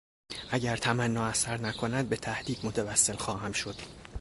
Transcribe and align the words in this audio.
اگر 0.51 0.77
تمنا 0.77 1.25
اثر 1.25 1.61
نکند 1.61 2.09
به 2.09 2.15
تهدید 2.15 2.59
متوسل 2.63 3.15
خواهم 3.15 3.51
شد. 3.51 3.75